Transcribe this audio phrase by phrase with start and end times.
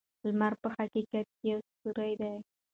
[0.27, 2.33] لمر په حقیقت کې یو ستوری دی.